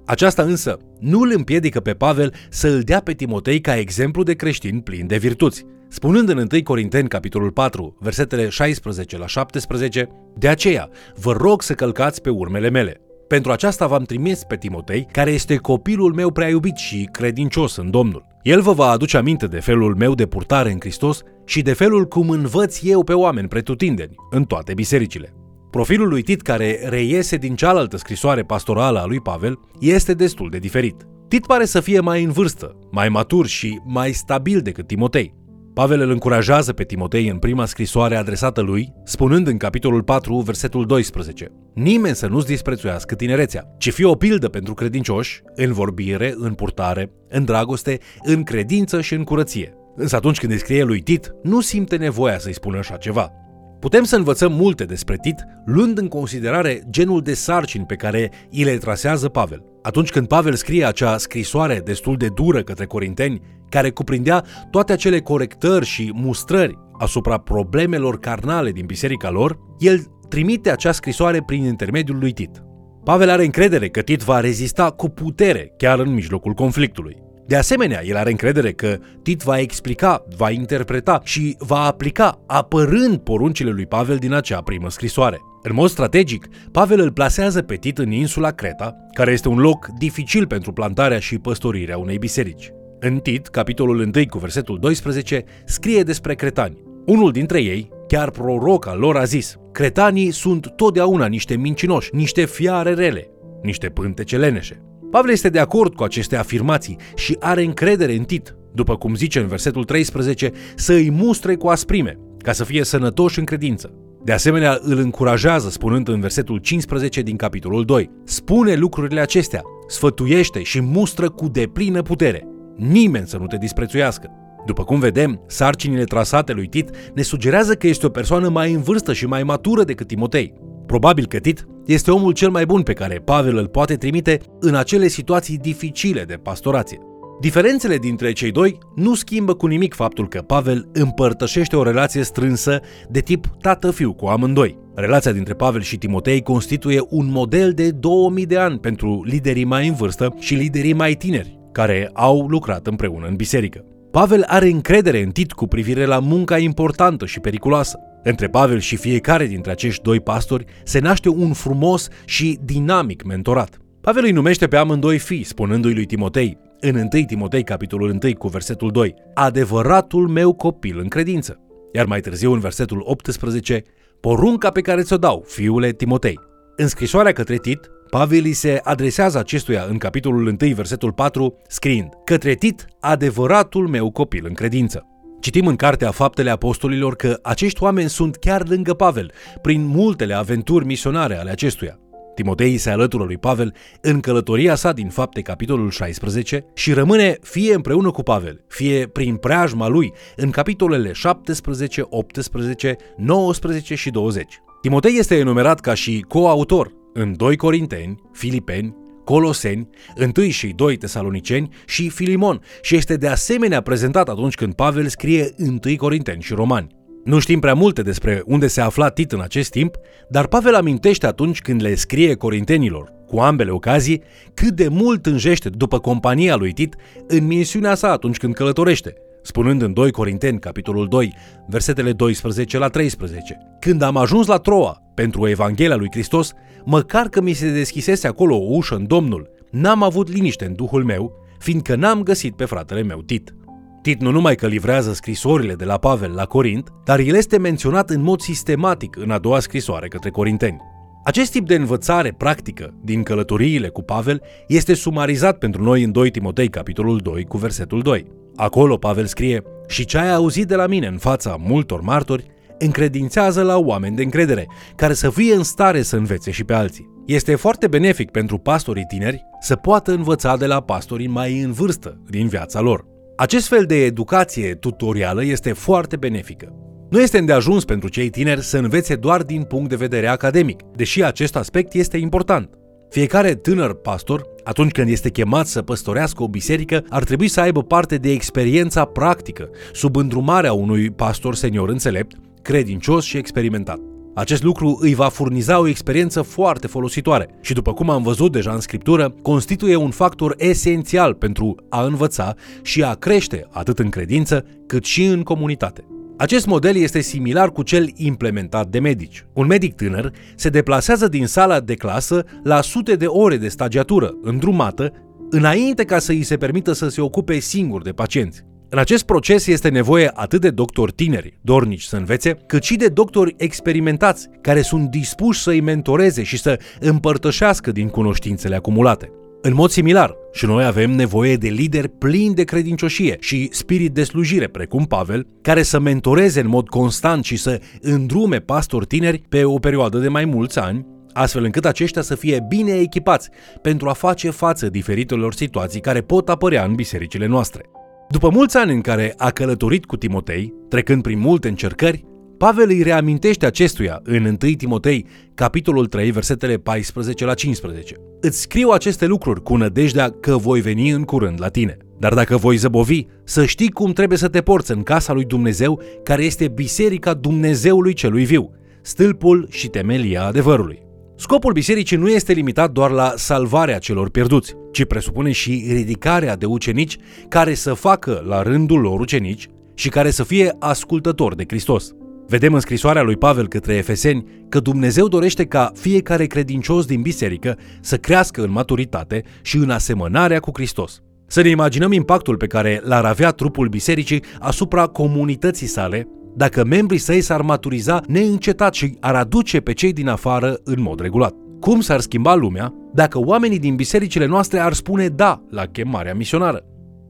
Aceasta 0.06 0.42
însă 0.42 0.78
nu 1.00 1.20
îl 1.20 1.32
împiedică 1.34 1.80
pe 1.80 1.92
Pavel 1.92 2.34
să 2.50 2.68
îl 2.68 2.80
dea 2.80 3.00
pe 3.00 3.12
Timotei 3.12 3.60
ca 3.60 3.76
exemplu 3.76 4.22
de 4.22 4.34
creștin 4.34 4.80
plin 4.80 5.06
de 5.06 5.16
virtuți, 5.16 5.64
spunând 5.88 6.28
în 6.28 6.38
1 6.38 6.62
Corinteni, 6.62 7.08
capitolul 7.08 7.50
4, 7.50 7.96
versetele 8.00 8.48
16 8.48 9.18
la 9.18 9.26
17, 9.26 10.08
De 10.34 10.48
aceea, 10.48 10.88
vă 11.14 11.32
rog 11.32 11.62
să 11.62 11.74
călcați 11.74 12.20
pe 12.20 12.30
urmele 12.30 12.70
mele, 12.70 13.00
pentru 13.28 13.52
aceasta 13.52 13.86
v-am 13.86 14.02
trimis 14.02 14.44
pe 14.44 14.56
Timotei, 14.56 15.06
care 15.12 15.30
este 15.30 15.56
copilul 15.56 16.12
meu 16.14 16.30
prea 16.30 16.48
iubit 16.48 16.76
și 16.76 17.08
credincios 17.12 17.76
în 17.76 17.90
Domnul. 17.90 18.26
El 18.42 18.60
vă 18.60 18.72
va 18.72 18.86
aduce 18.86 19.16
aminte 19.16 19.46
de 19.46 19.60
felul 19.60 19.94
meu 19.96 20.14
de 20.14 20.26
purtare 20.26 20.72
în 20.72 20.80
Hristos 20.80 21.22
și 21.44 21.62
de 21.62 21.72
felul 21.72 22.04
cum 22.04 22.28
învăț 22.28 22.78
eu 22.82 23.04
pe 23.04 23.12
oameni 23.12 23.48
pretutindeni, 23.48 24.14
în 24.30 24.44
toate 24.44 24.74
bisericile. 24.74 25.34
Profilul 25.70 26.08
lui 26.08 26.22
Tit, 26.22 26.42
care 26.42 26.86
reiese 26.88 27.36
din 27.36 27.54
cealaltă 27.54 27.96
scrisoare 27.96 28.42
pastorală 28.42 28.98
a 28.98 29.06
lui 29.06 29.20
Pavel, 29.20 29.58
este 29.80 30.14
destul 30.14 30.50
de 30.50 30.58
diferit. 30.58 31.06
Tit 31.28 31.46
pare 31.46 31.64
să 31.64 31.80
fie 31.80 32.00
mai 32.00 32.22
în 32.22 32.30
vârstă, 32.30 32.78
mai 32.90 33.08
matur 33.08 33.46
și 33.46 33.80
mai 33.84 34.12
stabil 34.12 34.60
decât 34.60 34.86
Timotei. 34.86 35.34
Pavel 35.76 36.00
îl 36.00 36.10
încurajează 36.10 36.72
pe 36.72 36.84
Timotei 36.84 37.28
în 37.28 37.38
prima 37.38 37.64
scrisoare 37.64 38.16
adresată 38.16 38.60
lui, 38.60 38.92
spunând 39.04 39.46
în 39.46 39.56
capitolul 39.56 40.02
4, 40.02 40.38
versetul 40.38 40.86
12 40.86 41.52
Nimeni 41.74 42.14
să 42.14 42.26
nu-ți 42.26 42.46
disprețuiască 42.46 43.14
tinerețea, 43.14 43.74
ci 43.78 43.92
fie 43.92 44.04
o 44.04 44.14
pildă 44.14 44.48
pentru 44.48 44.74
credincioși, 44.74 45.42
în 45.54 45.72
vorbire, 45.72 46.34
în 46.36 46.54
purtare, 46.54 47.10
în 47.28 47.44
dragoste, 47.44 47.98
în 48.22 48.42
credință 48.42 49.00
și 49.00 49.14
în 49.14 49.24
curăție. 49.24 49.74
Însă 49.96 50.16
atunci 50.16 50.38
când 50.38 50.52
îi 50.52 50.58
scrie 50.58 50.82
lui 50.82 51.00
Tit, 51.00 51.32
nu 51.42 51.60
simte 51.60 51.96
nevoia 51.96 52.38
să-i 52.38 52.54
spună 52.54 52.78
așa 52.78 52.96
ceva. 52.96 53.32
Putem 53.80 54.04
să 54.04 54.16
învățăm 54.16 54.52
multe 54.52 54.84
despre 54.84 55.16
Tit, 55.20 55.44
luând 55.64 55.98
în 55.98 56.08
considerare 56.08 56.82
genul 56.90 57.22
de 57.22 57.34
sarcini 57.34 57.84
pe 57.84 57.94
care 57.94 58.30
îi 58.50 58.64
le 58.64 58.76
trasează 58.76 59.28
Pavel. 59.28 59.64
Atunci 59.82 60.10
când 60.10 60.28
Pavel 60.28 60.54
scrie 60.54 60.84
acea 60.84 61.18
scrisoare 61.18 61.80
destul 61.84 62.16
de 62.16 62.28
dură 62.28 62.62
către 62.62 62.84
corinteni, 62.84 63.40
care 63.68 63.90
cuprindea 63.90 64.44
toate 64.70 64.92
acele 64.92 65.20
corectări 65.20 65.84
și 65.84 66.10
mustrări 66.14 66.78
asupra 66.98 67.38
problemelor 67.38 68.18
carnale 68.18 68.70
din 68.70 68.86
biserica 68.86 69.30
lor, 69.30 69.58
el 69.78 70.00
trimite 70.28 70.70
acea 70.70 70.92
scrisoare 70.92 71.42
prin 71.46 71.64
intermediul 71.64 72.18
lui 72.18 72.32
Tit. 72.32 72.62
Pavel 73.04 73.30
are 73.30 73.44
încredere 73.44 73.88
că 73.88 74.02
Tit 74.02 74.22
va 74.22 74.40
rezista 74.40 74.90
cu 74.90 75.08
putere 75.08 75.72
chiar 75.76 75.98
în 75.98 76.14
mijlocul 76.14 76.52
conflictului. 76.52 77.25
De 77.46 77.56
asemenea, 77.56 78.04
el 78.04 78.16
are 78.16 78.30
încredere 78.30 78.72
că 78.72 78.98
Tit 79.22 79.42
va 79.42 79.58
explica, 79.58 80.24
va 80.36 80.50
interpreta 80.50 81.20
și 81.24 81.56
va 81.58 81.80
aplica, 81.80 82.42
apărând 82.46 83.16
poruncile 83.16 83.70
lui 83.70 83.86
Pavel 83.86 84.16
din 84.16 84.32
acea 84.32 84.60
primă 84.60 84.90
scrisoare. 84.90 85.38
În 85.62 85.74
mod 85.74 85.88
strategic, 85.88 86.48
Pavel 86.72 87.00
îl 87.00 87.12
plasează 87.12 87.62
pe 87.62 87.74
Tit 87.74 87.98
în 87.98 88.10
insula 88.10 88.50
Creta, 88.50 88.96
care 89.12 89.32
este 89.32 89.48
un 89.48 89.58
loc 89.58 89.86
dificil 89.98 90.46
pentru 90.46 90.72
plantarea 90.72 91.18
și 91.18 91.38
păstorirea 91.38 91.98
unei 91.98 92.18
biserici. 92.18 92.70
În 93.00 93.18
Tit, 93.18 93.46
capitolul 93.46 93.98
1 93.98 94.26
cu 94.28 94.38
versetul 94.38 94.78
12, 94.78 95.44
scrie 95.64 96.02
despre 96.02 96.34
cretani. 96.34 96.82
Unul 97.06 97.32
dintre 97.32 97.62
ei, 97.62 97.90
chiar 98.08 98.30
proroc 98.30 98.86
al 98.86 98.98
lor, 98.98 99.16
a 99.16 99.24
zis 99.24 99.56
Cretanii 99.72 100.30
sunt 100.30 100.72
totdeauna 100.76 101.26
niște 101.26 101.56
mincinoși, 101.56 102.14
niște 102.14 102.44
fiare 102.44 102.94
rele, 102.94 103.30
niște 103.62 103.88
pântece 103.88 104.36
leneșe. 104.36 104.80
Pavel 105.10 105.30
este 105.30 105.48
de 105.48 105.58
acord 105.58 105.94
cu 105.94 106.02
aceste 106.02 106.36
afirmații 106.36 106.96
și 107.14 107.36
are 107.40 107.64
încredere 107.64 108.14
în 108.16 108.24
Tit, 108.24 108.56
după 108.74 108.96
cum 108.96 109.14
zice 109.14 109.40
în 109.40 109.46
versetul 109.46 109.84
13, 109.84 110.52
să 110.74 110.92
îi 110.92 111.10
mustre 111.10 111.54
cu 111.54 111.66
asprime, 111.66 112.18
ca 112.38 112.52
să 112.52 112.64
fie 112.64 112.84
sănătoși 112.84 113.38
în 113.38 113.44
credință. 113.44 113.92
De 114.24 114.32
asemenea, 114.32 114.78
îl 114.80 114.98
încurajează 114.98 115.68
spunând 115.68 116.08
în 116.08 116.20
versetul 116.20 116.58
15 116.58 117.20
din 117.20 117.36
capitolul 117.36 117.84
2, 117.84 118.10
spune 118.24 118.74
lucrurile 118.74 119.20
acestea, 119.20 119.62
sfătuiește 119.88 120.62
și 120.62 120.80
mustră 120.80 121.30
cu 121.30 121.48
deplină 121.48 122.02
putere. 122.02 122.46
Nimeni 122.76 123.26
să 123.26 123.36
nu 123.36 123.46
te 123.46 123.56
disprețuiască. 123.56 124.30
După 124.66 124.84
cum 124.84 124.98
vedem, 124.98 125.40
sarcinile 125.46 126.04
trasate 126.04 126.52
lui 126.52 126.66
Tit 126.66 126.90
ne 127.14 127.22
sugerează 127.22 127.74
că 127.74 127.86
este 127.86 128.06
o 128.06 128.08
persoană 128.08 128.48
mai 128.48 128.72
în 128.72 128.82
vârstă 128.82 129.12
și 129.12 129.26
mai 129.26 129.42
matură 129.42 129.84
decât 129.84 130.06
Timotei. 130.06 130.52
Probabil 130.86 131.26
că 131.26 131.38
Tit 131.38 131.66
este 131.86 132.10
omul 132.10 132.32
cel 132.32 132.50
mai 132.50 132.66
bun 132.66 132.82
pe 132.82 132.92
care 132.92 133.22
Pavel 133.24 133.56
îl 133.56 133.66
poate 133.66 133.96
trimite 133.96 134.40
în 134.60 134.74
acele 134.74 135.08
situații 135.08 135.58
dificile 135.58 136.22
de 136.22 136.34
pastorație. 136.34 136.98
Diferențele 137.40 137.96
dintre 137.96 138.32
cei 138.32 138.50
doi 138.50 138.78
nu 138.94 139.14
schimbă 139.14 139.54
cu 139.54 139.66
nimic 139.66 139.94
faptul 139.94 140.28
că 140.28 140.40
Pavel 140.40 140.88
împărtășește 140.92 141.76
o 141.76 141.82
relație 141.82 142.22
strânsă 142.22 142.80
de 143.08 143.20
tip 143.20 143.46
tată-fiu 143.60 144.12
cu 144.12 144.26
amândoi. 144.26 144.78
Relația 144.94 145.32
dintre 145.32 145.54
Pavel 145.54 145.80
și 145.80 145.98
Timotei 145.98 146.42
constituie 146.42 147.00
un 147.08 147.30
model 147.30 147.72
de 147.72 147.90
2000 147.90 148.46
de 148.46 148.58
ani 148.58 148.78
pentru 148.78 149.22
liderii 149.24 149.64
mai 149.64 149.88
în 149.88 149.94
vârstă 149.94 150.34
și 150.38 150.54
liderii 150.54 150.92
mai 150.92 151.14
tineri, 151.14 151.58
care 151.72 152.10
au 152.12 152.46
lucrat 152.48 152.86
împreună 152.86 153.26
în 153.26 153.36
biserică. 153.36 153.84
Pavel 154.10 154.44
are 154.46 154.68
încredere 154.68 155.22
în 155.22 155.30
Tit 155.30 155.52
cu 155.52 155.66
privire 155.66 156.04
la 156.04 156.18
munca 156.18 156.58
importantă 156.58 157.26
și 157.26 157.40
periculoasă. 157.40 157.98
Între 158.28 158.48
Pavel 158.48 158.78
și 158.78 158.96
fiecare 158.96 159.46
dintre 159.46 159.70
acești 159.70 160.02
doi 160.02 160.20
pastori 160.20 160.64
se 160.84 160.98
naște 160.98 161.28
un 161.28 161.52
frumos 161.52 162.08
și 162.24 162.58
dinamic 162.64 163.24
mentorat. 163.24 163.78
Pavel 164.00 164.24
îi 164.24 164.30
numește 164.30 164.66
pe 164.66 164.76
amândoi 164.76 165.18
fii, 165.18 165.42
spunându-i 165.42 165.94
lui 165.94 166.06
Timotei, 166.06 166.58
în 166.80 166.94
1 166.94 167.08
Timotei, 167.26 167.62
capitolul 167.62 168.18
1, 168.22 168.34
cu 168.38 168.48
versetul 168.48 168.90
2, 168.90 169.14
adevăratul 169.34 170.28
meu 170.28 170.52
copil 170.52 170.98
în 170.98 171.08
credință. 171.08 171.60
Iar 171.92 172.06
mai 172.06 172.20
târziu, 172.20 172.52
în 172.52 172.58
versetul 172.58 173.02
18, 173.04 173.82
porunca 174.20 174.70
pe 174.70 174.80
care 174.80 175.02
ți-o 175.02 175.16
dau, 175.16 175.44
fiule 175.46 175.92
Timotei. 175.92 176.38
În 176.76 176.88
scrisoarea 176.88 177.32
către 177.32 177.56
Tit, 177.56 177.90
Pavel 178.10 178.44
îi 178.44 178.52
se 178.52 178.80
adresează 178.82 179.38
acestuia 179.38 179.86
în 179.88 179.98
capitolul 179.98 180.46
1, 180.46 180.74
versetul 180.74 181.12
4, 181.12 181.56
scriind 181.68 182.08
Către 182.24 182.54
Tit, 182.54 182.86
adevăratul 183.00 183.88
meu 183.88 184.10
copil 184.10 184.44
în 184.48 184.54
credință. 184.54 185.06
Citim 185.46 185.66
în 185.66 185.76
Cartea 185.76 186.10
Faptele 186.10 186.50
Apostolilor 186.50 187.16
că 187.16 187.38
acești 187.42 187.82
oameni 187.82 188.08
sunt 188.08 188.36
chiar 188.36 188.68
lângă 188.68 188.94
Pavel, 188.94 189.32
prin 189.62 189.84
multele 189.84 190.34
aventuri 190.34 190.84
misionare 190.84 191.38
ale 191.38 191.50
acestuia. 191.50 191.98
Timotei 192.34 192.76
se 192.76 192.90
alătură 192.90 193.24
lui 193.24 193.38
Pavel 193.38 193.74
în 194.00 194.20
călătoria 194.20 194.74
sa 194.74 194.92
din 194.92 195.08
fapte 195.08 195.40
capitolul 195.40 195.90
16 195.90 196.64
și 196.74 196.92
rămâne 196.92 197.38
fie 197.42 197.74
împreună 197.74 198.10
cu 198.10 198.22
Pavel, 198.22 198.64
fie 198.68 199.06
prin 199.06 199.36
preajma 199.36 199.88
lui 199.88 200.12
în 200.36 200.50
capitolele 200.50 201.12
17, 201.12 202.06
18, 202.08 202.96
19 203.16 203.94
și 203.94 204.10
20. 204.10 204.60
Timotei 204.80 205.18
este 205.18 205.36
enumerat 205.36 205.80
ca 205.80 205.94
și 205.94 206.24
coautor 206.28 206.92
în 207.12 207.36
2 207.36 207.56
Corinteni, 207.56 208.20
Filipeni, 208.32 208.94
Coloseni, 209.26 209.88
1 210.36 210.48
și 210.48 210.72
2 210.76 210.96
Tesaloniceni 210.96 211.68
și 211.86 212.08
Filimon 212.08 212.60
și 212.82 212.96
este 212.96 213.16
de 213.16 213.28
asemenea 213.28 213.80
prezentat 213.80 214.28
atunci 214.28 214.54
când 214.54 214.74
Pavel 214.74 215.06
scrie 215.06 215.50
1 215.58 215.96
Corinteni 215.96 216.42
și 216.42 216.54
Romani. 216.54 216.94
Nu 217.24 217.38
știm 217.38 217.60
prea 217.60 217.74
multe 217.74 218.02
despre 218.02 218.42
unde 218.44 218.66
se 218.66 218.80
afla 218.80 219.08
Tit 219.08 219.32
în 219.32 219.40
acest 219.40 219.70
timp, 219.70 219.94
dar 220.28 220.46
Pavel 220.46 220.74
amintește 220.74 221.26
atunci 221.26 221.60
când 221.60 221.82
le 221.82 221.94
scrie 221.94 222.34
corintenilor, 222.34 223.12
cu 223.26 223.38
ambele 223.38 223.70
ocazii, 223.70 224.22
cât 224.54 224.70
de 224.70 224.88
mult 224.88 225.26
înjește 225.26 225.68
după 225.68 225.98
compania 225.98 226.56
lui 226.56 226.72
Tit 226.72 226.94
în 227.26 227.46
misiunea 227.46 227.94
sa 227.94 228.10
atunci 228.10 228.36
când 228.36 228.54
călătorește, 228.54 229.14
spunând 229.46 229.82
în 229.82 229.92
2 229.92 230.10
Corinteni, 230.10 230.58
capitolul 230.58 231.08
2, 231.08 231.34
versetele 231.66 232.12
12 232.12 232.78
la 232.78 232.88
13. 232.88 233.58
Când 233.80 234.02
am 234.02 234.16
ajuns 234.16 234.46
la 234.46 234.56
Troa 234.56 235.02
pentru 235.14 235.48
Evanghelia 235.48 235.96
lui 235.96 236.08
Hristos, 236.10 236.52
măcar 236.84 237.28
că 237.28 237.40
mi 237.40 237.52
se 237.52 237.70
deschisese 237.70 238.26
acolo 238.26 238.56
o 238.56 238.74
ușă 238.74 238.94
în 238.94 239.06
Domnul, 239.06 239.50
n-am 239.70 240.02
avut 240.02 240.32
liniște 240.32 240.64
în 240.64 240.74
duhul 240.74 241.04
meu, 241.04 241.32
fiindcă 241.58 241.96
n-am 241.96 242.22
găsit 242.22 242.56
pe 242.56 242.64
fratele 242.64 243.02
meu 243.02 243.22
Tit. 243.22 243.54
Tit 244.02 244.20
nu 244.20 244.30
numai 244.30 244.54
că 244.54 244.66
livrează 244.66 245.12
scrisorile 245.12 245.74
de 245.74 245.84
la 245.84 245.98
Pavel 245.98 246.32
la 246.34 246.44
Corint, 246.44 246.88
dar 247.04 247.18
el 247.18 247.34
este 247.34 247.58
menționat 247.58 248.10
în 248.10 248.22
mod 248.22 248.40
sistematic 248.40 249.16
în 249.16 249.30
a 249.30 249.38
doua 249.38 249.60
scrisoare 249.60 250.08
către 250.08 250.30
corinteni. 250.30 250.80
Acest 251.24 251.50
tip 251.50 251.66
de 251.66 251.74
învățare 251.74 252.34
practică 252.38 252.94
din 253.04 253.22
călătoriile 253.22 253.88
cu 253.88 254.02
Pavel 254.02 254.42
este 254.68 254.94
sumarizat 254.94 255.58
pentru 255.58 255.82
noi 255.82 256.02
în 256.02 256.12
2 256.12 256.30
Timotei, 256.30 256.68
capitolul 256.68 257.18
2, 257.18 257.44
cu 257.44 257.56
versetul 257.56 258.02
2. 258.02 258.26
Acolo 258.56 258.96
Pavel 258.96 259.26
scrie, 259.26 259.62
și 259.86 260.04
ce 260.04 260.18
ai 260.18 260.32
auzit 260.32 260.66
de 260.66 260.74
la 260.74 260.86
mine 260.86 261.06
în 261.06 261.18
fața 261.18 261.56
multor 261.60 262.00
martori, 262.00 262.46
încredințează 262.78 263.62
la 263.62 263.78
oameni 263.78 264.16
de 264.16 264.22
încredere, 264.22 264.66
care 264.96 265.12
să 265.12 265.30
fie 265.30 265.54
în 265.54 265.62
stare 265.62 266.02
să 266.02 266.16
învețe 266.16 266.50
și 266.50 266.64
pe 266.64 266.74
alții. 266.74 267.14
Este 267.26 267.54
foarte 267.54 267.86
benefic 267.86 268.30
pentru 268.30 268.58
pastorii 268.58 269.04
tineri 269.08 269.44
să 269.60 269.76
poată 269.76 270.12
învăța 270.12 270.56
de 270.56 270.66
la 270.66 270.80
pastorii 270.80 271.26
mai 271.26 271.60
în 271.60 271.72
vârstă 271.72 272.22
din 272.30 272.48
viața 272.48 272.80
lor. 272.80 273.04
Acest 273.36 273.68
fel 273.68 273.84
de 273.84 274.04
educație 274.04 274.74
tutorială 274.74 275.44
este 275.44 275.72
foarte 275.72 276.16
benefică. 276.16 276.72
Nu 277.10 277.20
este 277.20 277.38
îndeajuns 277.38 277.84
pentru 277.84 278.08
cei 278.08 278.30
tineri 278.30 278.62
să 278.62 278.78
învețe 278.78 279.14
doar 279.14 279.42
din 279.42 279.62
punct 279.62 279.88
de 279.88 279.96
vedere 279.96 280.26
academic, 280.26 280.82
deși 280.94 281.24
acest 281.24 281.56
aspect 281.56 281.92
este 281.92 282.16
important. 282.16 282.70
Fiecare 283.10 283.54
tânăr 283.54 283.94
pastor, 283.94 284.46
atunci 284.66 284.92
când 284.92 285.08
este 285.08 285.30
chemat 285.30 285.66
să 285.66 285.82
păstorească 285.82 286.42
o 286.42 286.48
biserică, 286.48 287.04
ar 287.08 287.24
trebui 287.24 287.48
să 287.48 287.60
aibă 287.60 287.82
parte 287.82 288.16
de 288.16 288.30
experiența 288.30 289.04
practică, 289.04 289.68
sub 289.92 290.16
îndrumarea 290.16 290.72
unui 290.72 291.10
pastor 291.10 291.54
senior 291.54 291.88
înțelept, 291.88 292.36
credincios 292.62 293.24
și 293.24 293.36
experimentat. 293.36 294.00
Acest 294.34 294.62
lucru 294.62 294.98
îi 295.00 295.14
va 295.14 295.28
furniza 295.28 295.80
o 295.80 295.88
experiență 295.88 296.42
foarte 296.42 296.86
folositoare 296.86 297.48
și, 297.60 297.72
după 297.72 297.92
cum 297.92 298.10
am 298.10 298.22
văzut 298.22 298.52
deja 298.52 298.72
în 298.72 298.80
scriptură, 298.80 299.34
constituie 299.42 299.96
un 299.96 300.10
factor 300.10 300.54
esențial 300.58 301.34
pentru 301.34 301.74
a 301.88 302.04
învăța 302.04 302.54
și 302.82 303.02
a 303.02 303.14
crește 303.14 303.66
atât 303.70 303.98
în 303.98 304.08
credință 304.08 304.64
cât 304.86 305.04
și 305.04 305.24
în 305.24 305.42
comunitate. 305.42 306.04
Acest 306.38 306.66
model 306.66 306.96
este 306.96 307.20
similar 307.20 307.70
cu 307.70 307.82
cel 307.82 308.10
implementat 308.14 308.88
de 308.88 308.98
medici. 308.98 309.46
Un 309.52 309.66
medic 309.66 309.94
tânăr 309.94 310.32
se 310.54 310.68
deplasează 310.68 311.28
din 311.28 311.46
sala 311.46 311.80
de 311.80 311.94
clasă 311.94 312.44
la 312.62 312.80
sute 312.80 313.14
de 313.14 313.26
ore 313.26 313.56
de 313.56 313.68
stagiatură, 313.68 314.34
îndrumată, 314.42 315.12
înainte 315.50 316.04
ca 316.04 316.18
să 316.18 316.32
îi 316.32 316.42
se 316.42 316.56
permită 316.56 316.92
să 316.92 317.08
se 317.08 317.20
ocupe 317.20 317.58
singur 317.58 318.02
de 318.02 318.10
pacienți. 318.10 318.64
În 318.88 318.98
acest 318.98 319.24
proces 319.24 319.66
este 319.66 319.88
nevoie 319.88 320.30
atât 320.34 320.60
de 320.60 320.70
doctori 320.70 321.12
tineri, 321.12 321.58
dornici 321.60 322.02
să 322.02 322.16
învețe, 322.16 322.54
cât 322.66 322.82
și 322.82 322.96
de 322.96 323.08
doctori 323.08 323.54
experimentați, 323.58 324.48
care 324.60 324.82
sunt 324.82 325.10
dispuși 325.10 325.62
să 325.62 325.70
îi 325.70 325.80
mentoreze 325.80 326.42
și 326.42 326.58
să 326.58 326.78
împărtășească 327.00 327.92
din 327.92 328.08
cunoștințele 328.08 328.76
acumulate. 328.76 329.30
În 329.62 329.74
mod 329.74 329.90
similar, 329.90 330.36
și 330.56 330.66
noi 330.66 330.84
avem 330.84 331.10
nevoie 331.10 331.56
de 331.56 331.68
lideri 331.68 332.08
plini 332.08 332.54
de 332.54 332.64
credincioșie 332.64 333.36
și 333.40 333.68
spirit 333.72 334.12
de 334.12 334.24
slujire, 334.24 334.66
precum 334.66 335.04
Pavel, 335.04 335.46
care 335.62 335.82
să 335.82 335.98
mentoreze 335.98 336.60
în 336.60 336.68
mod 336.68 336.88
constant 336.88 337.44
și 337.44 337.56
să 337.56 337.80
îndrume 338.00 338.58
pastori 338.58 339.06
tineri 339.06 339.42
pe 339.48 339.64
o 339.64 339.78
perioadă 339.78 340.18
de 340.18 340.28
mai 340.28 340.44
mulți 340.44 340.78
ani, 340.78 341.06
astfel 341.32 341.64
încât 341.64 341.84
aceștia 341.84 342.22
să 342.22 342.34
fie 342.34 342.64
bine 342.68 342.92
echipați 342.92 343.48
pentru 343.82 344.08
a 344.08 344.12
face 344.12 344.50
față 344.50 344.88
diferitelor 344.88 345.54
situații 345.54 346.00
care 346.00 346.20
pot 346.20 346.48
apărea 346.48 346.84
în 346.84 346.94
bisericile 346.94 347.46
noastre. 347.46 347.82
După 348.30 348.50
mulți 348.50 348.76
ani 348.76 348.92
în 348.92 349.00
care 349.00 349.34
a 349.36 349.50
călătorit 349.50 350.04
cu 350.04 350.16
Timotei, 350.16 350.74
trecând 350.88 351.22
prin 351.22 351.38
multe 351.38 351.68
încercări, 351.68 352.24
Pavel 352.58 352.88
îi 352.88 353.02
reamintește 353.02 353.66
acestuia 353.66 354.20
în 354.22 354.44
1 354.44 354.56
Timotei, 354.56 355.26
capitolul 355.54 356.06
3, 356.06 356.30
versetele 356.30 356.76
14 356.76 357.44
la 357.44 357.54
15. 357.54 358.14
Îți 358.40 358.60
scriu 358.60 358.88
aceste 358.88 359.26
lucruri 359.26 359.62
cu 359.62 359.76
nădejdea 359.76 360.30
că 360.30 360.56
voi 360.56 360.80
veni 360.80 361.10
în 361.10 361.22
curând 361.22 361.60
la 361.60 361.68
tine. 361.68 361.96
Dar 362.18 362.34
dacă 362.34 362.56
voi 362.56 362.76
zăbovi, 362.76 363.26
să 363.44 363.64
știi 363.64 363.90
cum 363.90 364.12
trebuie 364.12 364.38
să 364.38 364.48
te 364.48 364.60
porți 364.60 364.92
în 364.92 365.02
casa 365.02 365.32
lui 365.32 365.44
Dumnezeu, 365.44 366.02
care 366.22 366.44
este 366.44 366.68
biserica 366.68 367.34
Dumnezeului 367.34 368.12
celui 368.12 368.44
viu, 368.44 368.70
stâlpul 369.02 369.66
și 369.70 369.88
temelia 369.88 370.44
adevărului. 370.44 371.02
Scopul 371.36 371.72
bisericii 371.72 372.16
nu 372.16 372.28
este 372.28 372.52
limitat 372.52 372.90
doar 372.90 373.10
la 373.10 373.32
salvarea 373.36 373.98
celor 373.98 374.30
pierduți, 374.30 374.74
ci 374.92 375.04
presupune 375.04 375.52
și 375.52 375.86
ridicarea 375.88 376.56
de 376.56 376.66
ucenici 376.66 377.18
care 377.48 377.74
să 377.74 377.94
facă 377.94 378.44
la 378.46 378.62
rândul 378.62 379.00
lor 379.00 379.20
ucenici 379.20 379.68
și 379.94 380.08
care 380.08 380.30
să 380.30 380.44
fie 380.44 380.76
ascultători 380.78 381.56
de 381.56 381.64
Hristos. 381.66 382.14
Vedem 382.48 382.74
în 382.74 382.80
scrisoarea 382.80 383.22
lui 383.22 383.36
Pavel 383.36 383.68
către 383.68 383.94
Efeseni 383.94 384.44
că 384.68 384.80
Dumnezeu 384.80 385.28
dorește 385.28 385.64
ca 385.64 385.92
fiecare 385.94 386.46
credincios 386.46 387.06
din 387.06 387.22
biserică 387.22 387.78
să 388.00 388.16
crească 388.16 388.62
în 388.62 388.70
maturitate 388.70 389.42
și 389.62 389.76
în 389.76 389.90
asemănarea 389.90 390.60
cu 390.60 390.70
Hristos. 390.74 391.20
Să 391.46 391.62
ne 391.62 391.68
imaginăm 391.68 392.12
impactul 392.12 392.56
pe 392.56 392.66
care 392.66 393.00
l-ar 393.04 393.24
avea 393.24 393.50
trupul 393.50 393.88
bisericii 393.88 394.42
asupra 394.58 395.06
comunității 395.06 395.86
sale 395.86 396.28
dacă 396.54 396.84
membrii 396.84 397.18
săi 397.18 397.40
s-ar 397.40 397.62
maturiza 397.62 398.20
neîncetat 398.26 398.94
și 398.94 399.16
ar 399.20 399.34
aduce 399.34 399.80
pe 399.80 399.92
cei 399.92 400.12
din 400.12 400.28
afară 400.28 400.80
în 400.84 401.02
mod 401.02 401.20
regulat. 401.20 401.54
Cum 401.80 402.00
s-ar 402.00 402.20
schimba 402.20 402.54
lumea 402.54 402.94
dacă 403.14 403.38
oamenii 403.38 403.78
din 403.78 403.94
bisericile 403.94 404.46
noastre 404.46 404.78
ar 404.78 404.92
spune 404.92 405.28
da 405.28 405.62
la 405.70 405.86
chemarea 405.86 406.34
misionară? 406.34 406.84